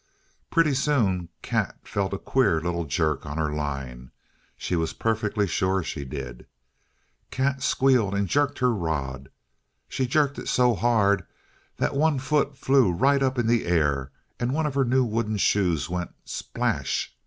Pretty 0.49 0.73
soon 0.73 1.29
Kat 1.43 1.77
felt 1.87 2.11
a 2.11 2.17
queer 2.17 2.59
little 2.59 2.85
jerk 2.85 3.23
on 3.23 3.37
her 3.37 3.53
line. 3.53 4.09
She 4.57 4.75
was 4.75 4.93
perfectly 4.93 5.45
sure 5.45 5.83
she 5.83 6.05
did. 6.05 6.47
Kat 7.29 7.61
squealed 7.61 8.15
and 8.15 8.27
jerked 8.27 8.57
her 8.57 8.73
rod. 8.73 9.29
She 9.87 10.07
jerked 10.07 10.39
it 10.39 10.47
so 10.47 10.73
hard 10.73 11.23
that 11.77 11.93
one 11.95 12.17
foot 12.17 12.57
flew 12.57 12.91
right 12.91 13.21
up 13.21 13.37
in 13.37 13.45
the 13.45 13.67
air, 13.67 14.11
and 14.39 14.51
one 14.55 14.65
of 14.65 14.73
her 14.73 14.85
new 14.85 15.05
wooden 15.05 15.37
shoes 15.37 15.87
went 15.87 16.09
splash! 16.25 17.13